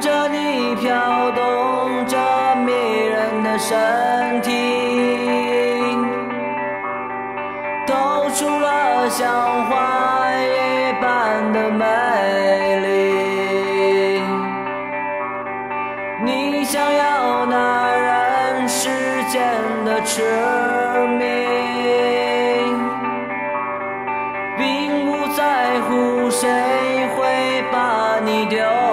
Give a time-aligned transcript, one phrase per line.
[0.00, 2.16] 着你飘动着
[2.64, 4.50] 迷人的身体
[7.86, 14.22] 透出了像花一般的美丽。
[16.24, 18.88] 你想要那人世
[19.24, 19.42] 间
[19.84, 20.22] 的痴
[21.18, 21.24] 迷
[24.56, 26.48] 并不在乎谁
[27.16, 28.87] 会把你丢。